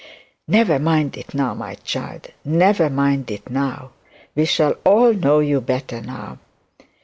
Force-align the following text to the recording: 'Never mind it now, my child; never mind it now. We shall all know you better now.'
'Never 0.47 0.79
mind 0.79 1.15
it 1.15 1.35
now, 1.35 1.53
my 1.53 1.75
child; 1.75 2.29
never 2.43 2.89
mind 2.89 3.29
it 3.29 3.51
now. 3.51 3.91
We 4.33 4.45
shall 4.45 4.77
all 4.83 5.13
know 5.13 5.37
you 5.41 5.61
better 5.61 6.01
now.' 6.01 6.39